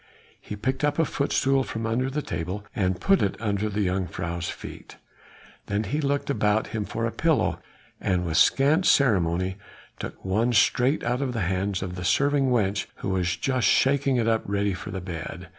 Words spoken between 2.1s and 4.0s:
table and put it under the